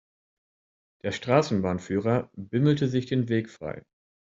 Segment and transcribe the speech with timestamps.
[1.03, 3.83] Der Straßenbahnführer bimmelte sich den Weg frei.